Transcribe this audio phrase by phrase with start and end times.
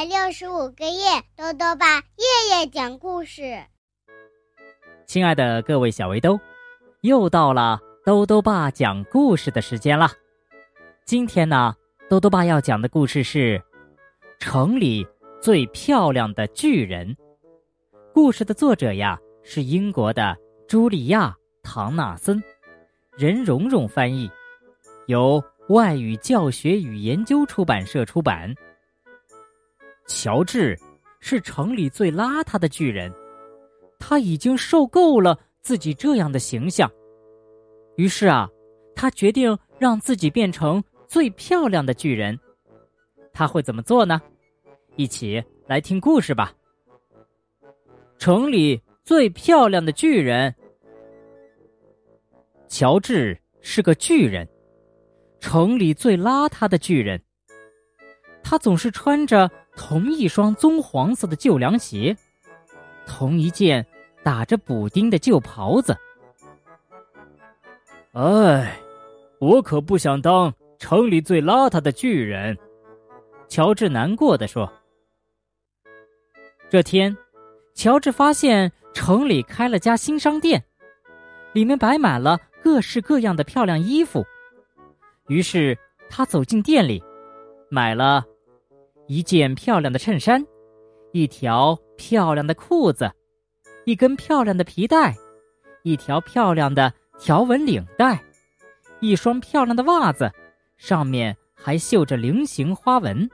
[0.00, 3.62] 百六十五个夜，豆豆爸夜夜讲故事。
[5.06, 6.40] 亲爱的各位小围兜，
[7.02, 10.10] 又到了兜兜爸讲故事的时间了。
[11.04, 11.74] 今天呢，
[12.08, 13.58] 兜兜爸要讲的故事是
[14.38, 15.06] 《城里
[15.38, 17.14] 最漂亮的巨人》。
[18.14, 20.34] 故事的作者呀是英国的
[20.66, 21.28] 茱莉亚·
[21.62, 22.42] 唐纳森，
[23.18, 24.30] 任蓉蓉翻译，
[25.08, 28.54] 由外语教学与研究出版社出版。
[30.10, 30.76] 乔治
[31.20, 33.12] 是城里最邋遢的巨人，
[33.96, 36.90] 他已经受够了自己这样的形象。
[37.96, 38.48] 于是啊，
[38.96, 42.36] 他决定让自己变成最漂亮的巨人。
[43.32, 44.20] 他会怎么做呢？
[44.96, 46.52] 一起来听故事吧。
[48.18, 50.52] 城里最漂亮的巨人，
[52.66, 54.46] 乔治是个巨人，
[55.38, 57.22] 城里最邋遢的巨人。
[58.42, 59.48] 他总是穿着。
[59.80, 62.14] 同一双棕黄色的旧凉鞋，
[63.06, 63.84] 同一件
[64.22, 65.96] 打着补丁的旧袍子。
[68.12, 68.78] 哎，
[69.40, 72.56] 我可不想当城里最邋遢的巨人。
[73.48, 74.70] 乔治难过的说。
[76.68, 77.16] 这天，
[77.74, 80.62] 乔治发现城里开了家新商店，
[81.54, 84.26] 里面摆满了各式各样的漂亮衣服。
[85.28, 85.76] 于是
[86.10, 87.02] 他走进店里，
[87.70, 88.26] 买了。
[89.10, 90.40] 一件漂亮的衬衫，
[91.10, 93.10] 一条漂亮的裤子，
[93.84, 95.12] 一根漂亮的皮带，
[95.82, 98.22] 一条漂亮的条纹领带，
[99.00, 100.30] 一双漂亮的袜子，
[100.76, 103.28] 上面还绣着菱形花纹，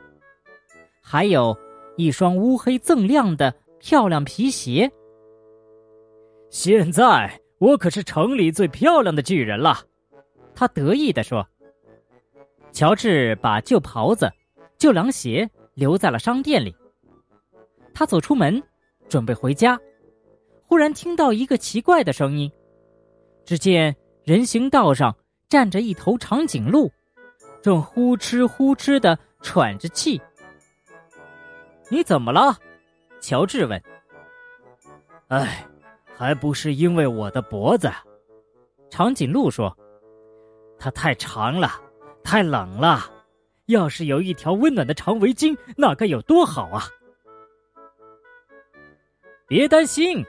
[1.03, 1.55] 还有
[1.99, 4.91] 一双乌黑锃亮的漂亮皮鞋。
[6.49, 9.77] 现在我可是城里最漂亮的巨人了，
[10.55, 11.47] 他得意地说。
[12.73, 14.33] 乔治把旧袍子、
[14.79, 15.47] 旧凉鞋。
[15.77, 16.75] 留在了商店里。
[17.95, 18.61] 他走出门，
[19.09, 19.79] 准备回家，
[20.67, 22.51] 忽然听到一个奇怪的声音。
[23.45, 25.15] 只见人行道上
[25.49, 26.91] 站着一头长颈鹿，
[27.63, 30.21] 正呼哧呼哧的喘着气。
[31.91, 32.59] 你怎么了？
[33.21, 33.81] 乔治问。
[35.29, 35.67] 哎，
[36.17, 37.91] 还不是因为我的脖子。
[38.89, 39.77] 长颈鹿说
[40.79, 41.71] ：“它太长了，
[42.25, 43.11] 太冷了。”
[43.67, 46.85] 要是有一条温暖的长围巾，那该有多好啊！
[49.49, 50.25] 别担心，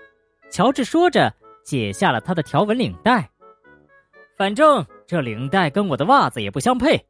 [0.51, 1.33] 乔治说着，
[1.63, 3.29] 解下了他的条纹领带。
[4.35, 7.03] 反正这领带跟我的袜子也不相配。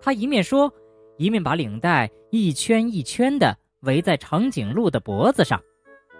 [0.00, 0.72] 他一面说，
[1.16, 5.62] 一面把领带一圈一圈的围在长颈鹿的脖子上。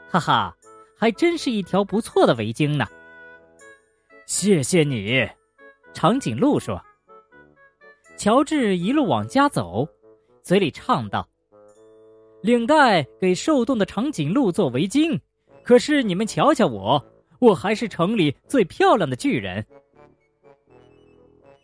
[0.08, 0.56] 哈哈，
[0.96, 2.86] 还真是一条不错的围巾呢。
[4.26, 5.28] 谢谢你，
[5.92, 6.82] 长颈鹿说。
[8.16, 9.86] 乔治一路往家走，
[10.41, 11.28] 嘴里唱道
[12.42, 15.19] ：“领带给受冻的长颈鹿做围巾，
[15.62, 17.04] 可是你们瞧瞧我，
[17.41, 19.64] 我还是城里最漂亮的巨人。”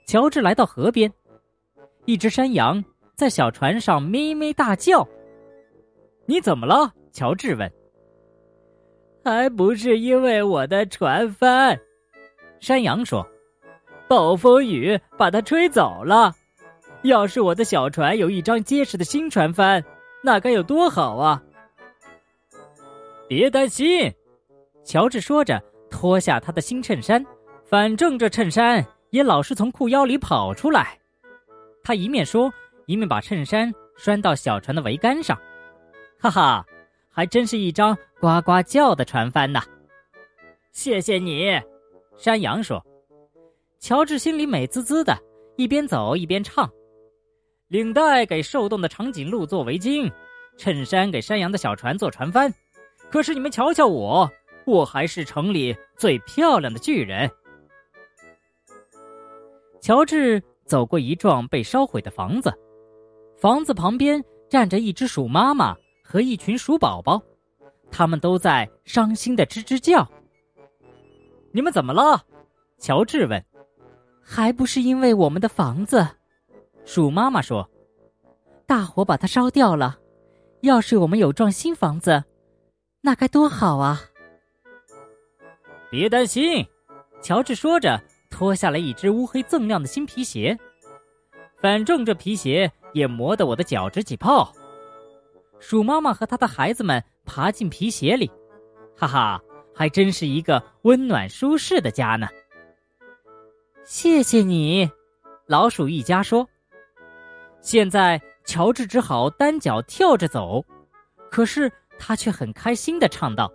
[0.07, 1.11] 乔治来到河边，
[2.05, 2.85] 一只山羊
[3.15, 5.07] 在小船上咩咩大叫。
[6.27, 7.73] “你怎么了？”乔治问。
[9.25, 11.79] “还不是因为我的船帆。”
[12.59, 13.27] 山羊说
[14.09, 16.35] ，“暴风雨把它吹走了。”
[17.03, 19.83] 要是我的小船有一张结实的新船帆，
[20.23, 21.43] 那该有多好啊！
[23.27, 24.13] 别担心，
[24.85, 27.25] 乔治说着，脱下他的新衬衫，
[27.65, 30.99] 反正这衬衫也老是从裤腰里跑出来。
[31.83, 32.53] 他一面说，
[32.87, 35.39] 一面把衬衫拴到小船的桅杆上。
[36.19, 36.67] 哈哈，
[37.09, 39.63] 还真是一张呱呱叫的船帆呐！
[40.73, 41.59] 谢谢你，
[42.19, 42.85] 山羊说。
[43.79, 45.17] 乔治心里美滋滋的，
[45.57, 46.71] 一边走一边唱。
[47.71, 50.13] 领带给受冻的长颈鹿做围巾，
[50.59, 52.53] 衬衫给山羊的小船做船帆。
[53.09, 54.29] 可是你们瞧瞧我，
[54.67, 57.31] 我还是城里最漂亮的巨人。
[59.81, 62.53] 乔治走过一幢被烧毁的房子，
[63.39, 67.23] 房子旁边站着一只鼠妈妈和一群鼠宝宝，
[67.89, 70.05] 他们都在伤心的吱吱叫。
[71.53, 72.21] 你们怎么了？
[72.81, 73.41] 乔治问。
[74.21, 76.05] 还不是因为我们的房子。
[76.93, 77.71] 鼠妈妈说
[78.67, 79.97] ：“大火把它烧掉了，
[80.63, 82.25] 要是我们有幢新房子，
[83.01, 84.01] 那该多好啊！”
[85.89, 86.67] 别担心，
[87.23, 90.59] 乔治说着，脱下了一只乌黑锃亮的新皮鞋。
[91.61, 94.53] 反正这皮鞋也磨得我的脚直起泡。
[95.61, 98.29] 鼠妈妈和她的孩子们爬进皮鞋里，
[98.97, 99.41] 哈哈，
[99.73, 102.27] 还真是一个温暖舒适的家呢。
[103.85, 104.91] 谢谢你，
[105.47, 106.45] 老鼠一家说。
[107.63, 110.65] 现在乔治只好单脚跳着走，
[111.31, 113.53] 可是他却很开心的唱道：“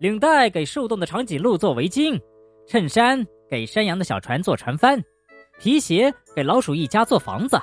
[0.00, 2.20] 领带给受冻的长颈鹿做围巾，
[2.66, 5.02] 衬衫给山羊的小船做船帆，
[5.58, 7.56] 皮鞋给老鼠一家做房子。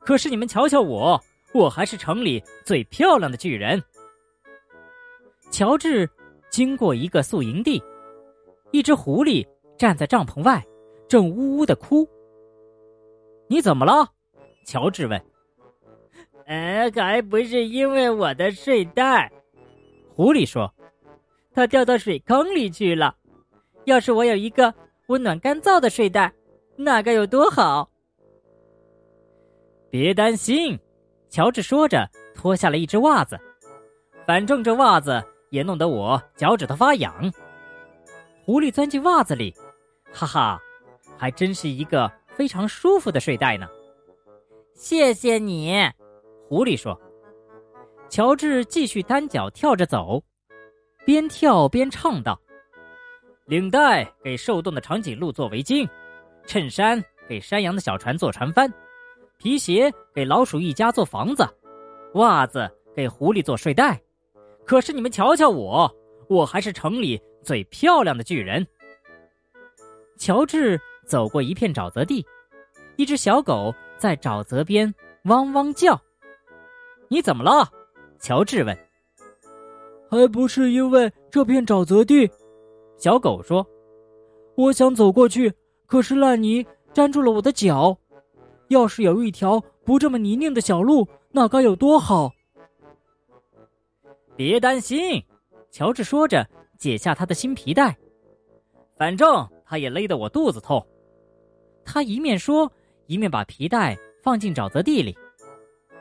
[0.00, 1.20] 可是你们瞧瞧我，
[1.52, 3.82] 我还是城里最漂亮的巨人。”
[5.52, 6.08] 乔治
[6.50, 7.80] 经过一个宿营地，
[8.72, 10.64] 一只狐狸站在帐篷外，
[11.06, 12.08] 正呜呜的哭。
[13.48, 14.10] “你怎么了？”
[14.66, 15.18] 乔治问。
[16.46, 19.32] 呃，还不是因为我的睡袋，
[20.14, 20.72] 狐狸说
[21.54, 23.16] ：“它掉到水坑里去了。
[23.84, 24.74] 要是我有一个
[25.06, 26.32] 温暖干燥的睡袋，
[26.76, 27.88] 那该有多好！”
[29.88, 30.78] 别担心，
[31.30, 33.38] 乔治说着，脱下了一只袜子。
[34.26, 37.32] 反正这袜子也弄得我脚趾头发痒。
[38.44, 39.54] 狐狸钻进袜子里，
[40.12, 40.60] 哈哈，
[41.16, 43.68] 还真是一个非常舒服的睡袋呢。
[44.76, 45.74] 谢谢你。
[46.48, 47.00] 狐狸说
[48.10, 50.22] ：“乔治继续单脚跳着走，
[51.06, 52.38] 边跳边唱道
[53.48, 55.88] ：‘领带给受冻的长颈鹿做围巾，
[56.46, 58.70] 衬衫给山羊的小船做船帆，
[59.38, 61.42] 皮鞋给老鼠一家做房子，
[62.14, 63.98] 袜子给狐狸做睡袋。
[64.66, 65.90] 可是你们瞧瞧我，
[66.28, 68.64] 我还是城里最漂亮的巨人。’”
[70.18, 72.24] 乔治走过一片沼泽地，
[72.96, 74.92] 一只小狗在沼泽边
[75.24, 76.00] 汪汪叫。
[77.08, 77.70] 你怎么了？
[78.18, 78.76] 乔治问。
[80.08, 82.30] 还不是因为这片沼泽地，
[82.96, 83.66] 小狗说
[84.56, 85.52] ：“我想走过去，
[85.86, 86.64] 可是烂泥
[86.94, 87.96] 粘住了我的脚。
[88.68, 92.32] 要是有一条不这么泥泞的小路，那该有多好！”
[94.36, 95.24] 别担心，
[95.70, 96.46] 乔治说着，
[96.78, 97.96] 解下他的新皮带。
[98.96, 100.84] 反正他也勒得我肚子痛。
[101.84, 102.70] 他一面说，
[103.06, 105.16] 一面把皮带放进沼泽地里。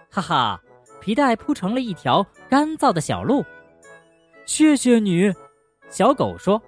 [0.10, 0.62] 哈哈。
[1.02, 3.46] 皮带铺成了一条干燥的小路，
[4.48, 5.32] 谢谢你，
[5.88, 6.60] 小狗说。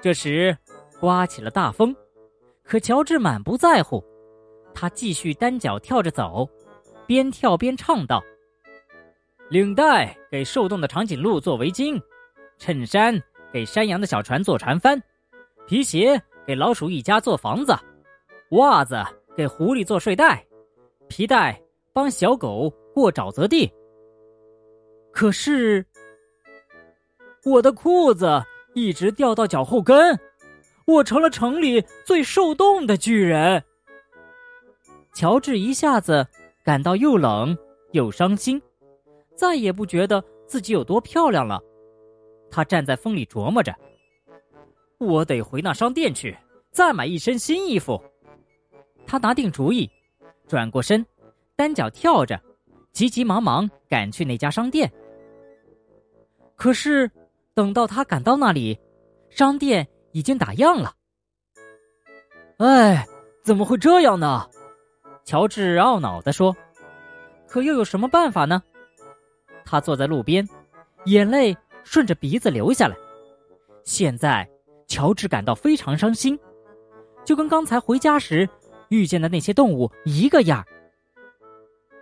[0.00, 0.56] 这时，
[1.00, 1.96] 刮起了大风，
[2.62, 4.04] 可乔治满不在乎，
[4.72, 6.48] 他继续单脚跳着走，
[7.04, 8.22] 边跳边唱道
[9.50, 12.00] ：“领带给受冻的长颈鹿做围巾，
[12.58, 13.20] 衬衫
[13.52, 15.02] 给山羊的小船做船帆，
[15.66, 17.76] 皮鞋给老鼠一家做房子，
[18.50, 18.96] 袜子
[19.36, 20.44] 给狐狸做睡袋，
[21.08, 21.60] 皮带
[21.92, 23.68] 帮小狗。”过沼泽地，
[25.10, 25.84] 可是
[27.44, 28.40] 我的裤子
[28.72, 30.16] 一直掉到脚后跟，
[30.86, 33.60] 我成了城里最受冻的巨人。
[35.12, 36.24] 乔治一下子
[36.64, 37.58] 感到又冷
[37.90, 38.62] 又伤心，
[39.34, 41.60] 再也不觉得自己有多漂亮了。
[42.48, 43.74] 他站在风里琢磨着
[44.98, 46.38] ：“我得回那商店去，
[46.70, 48.00] 再买一身新衣服。”
[49.06, 49.90] 他拿定主意，
[50.46, 51.04] 转过身，
[51.56, 52.40] 单脚跳着。
[52.92, 54.88] 急急忙忙赶去那家商店，
[56.54, 57.10] 可是
[57.52, 58.78] 等到他赶到那里，
[59.30, 60.94] 商店已经打烊了。
[62.58, 63.04] 哎，
[63.42, 64.48] 怎么会这样呢？
[65.24, 66.56] 乔治懊恼地说。
[67.48, 68.62] 可又有什么办法呢？
[69.64, 70.48] 他坐在路边，
[71.06, 72.96] 眼泪顺着鼻子流下来。
[73.84, 74.48] 现在，
[74.86, 76.38] 乔治感到非常伤心，
[77.24, 78.48] 就跟刚才回家时
[78.94, 80.64] 遇见的那些动物一个样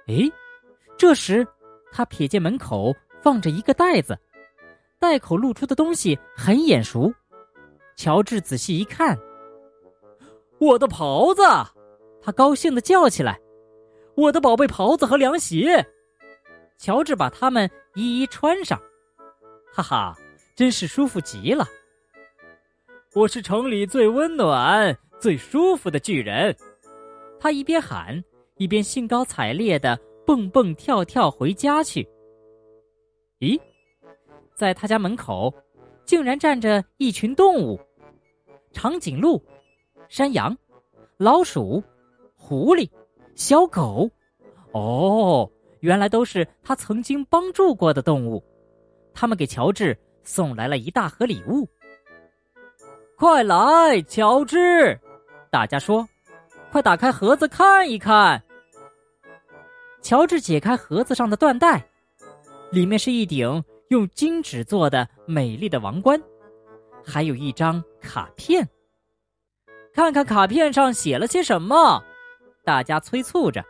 [0.09, 0.31] 诶。
[0.99, 1.47] 这时，
[1.91, 4.19] 他瞥见门口放着一个袋子，
[5.01, 7.13] 袋口露出的东西很眼熟。
[7.97, 9.19] 乔治仔细一看，
[10.59, 11.43] 我的袍子！
[12.21, 13.41] 他高兴的叫起来
[14.15, 15.85] ：“我的宝贝袍子和凉鞋！”
[16.79, 18.81] 乔治把它们一一穿上，
[19.73, 20.17] 哈哈，
[20.55, 21.67] 真是舒服极了。
[23.15, 26.57] 我是城里最温暖、最舒服的巨人。
[27.43, 28.23] 他一边喊，
[28.57, 29.99] 一边兴高采烈的。
[30.25, 32.09] 蹦蹦跳跳回家去。
[33.41, 33.61] 咦，
[34.55, 35.53] 在他家门口，
[36.05, 37.81] 竟然站着一群动物：
[38.71, 39.43] 长颈鹿、
[40.09, 40.57] 山羊、
[41.17, 41.83] 老鼠、
[42.37, 42.89] 狐狸、
[43.35, 44.09] 小狗。
[44.71, 48.41] 哦，原来都是他曾经帮助过的动物。
[49.13, 51.69] 他们给乔治送来了一大盒礼物。
[53.17, 54.97] 快来，乔治！
[55.51, 56.09] 大家说
[56.73, 58.43] ：“快打开盒子看一看。”
[60.01, 61.87] 乔治解开盒子上的缎带，
[62.71, 66.21] 里面是一顶用金纸做的美丽的王冠，
[67.05, 68.67] 还有一张卡片。
[69.93, 72.03] 看看卡片上写了些什么，
[72.65, 73.63] 大家催促着。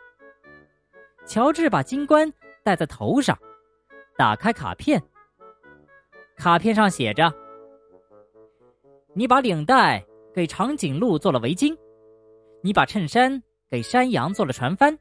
[1.27, 2.31] 乔治把金冠
[2.63, 3.37] 戴在头上，
[4.17, 5.03] 打开卡片。
[6.37, 7.31] 卡片上写着
[9.13, 11.77] ：“你把领带给长颈鹿做了围巾，
[12.63, 14.97] 你把衬衫给山羊做了船帆。”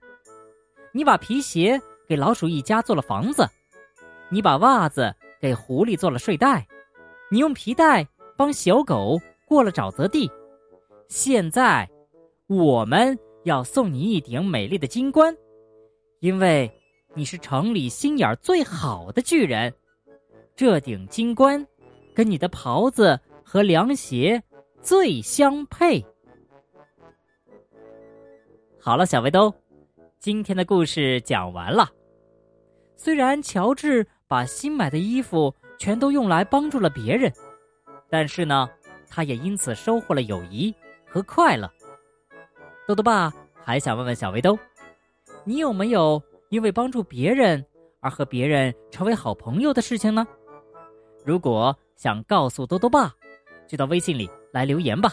[0.94, 3.48] 你把皮鞋给老鼠一家做了房子，
[4.28, 6.66] 你把袜子给狐狸做了睡袋，
[7.30, 10.30] 你用皮带帮小狗过了沼泽地。
[11.08, 11.88] 现在，
[12.46, 15.34] 我们要送你一顶美丽的金冠，
[16.20, 16.70] 因为
[17.14, 19.72] 你是城里心眼最好的巨人。
[20.54, 21.66] 这顶金冠
[22.14, 24.42] 跟你的袍子和凉鞋
[24.82, 26.04] 最相配。
[28.84, 29.54] 好了，小围兜，
[30.18, 31.88] 今天的故事讲完了。
[32.96, 37.32] 虽然乔治把新买的衣服全都用来帮助了别人，
[38.10, 38.68] 但是呢，
[39.08, 40.74] 他也因此收获了友谊
[41.06, 41.70] 和快乐。
[42.84, 44.58] 豆豆爸还想问问小围兜，
[45.44, 47.64] 你有没有因为帮助别人
[48.00, 50.26] 而和别人成为好朋友的事情呢？
[51.24, 53.14] 如果想告诉豆豆爸，
[53.68, 55.12] 就到微信里来留言吧。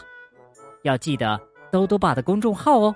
[0.82, 1.40] 要记得
[1.72, 2.96] 豆豆爸的公众号哦。